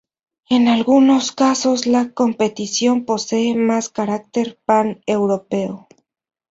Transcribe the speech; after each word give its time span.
En 0.49 0.67
algunos 0.67 1.31
casos, 1.31 1.85
la 1.85 2.11
competición 2.11 3.05
posee 3.05 3.53
más 3.55 3.89
carácter 3.89 4.57
"pan-europeo". 4.65 5.87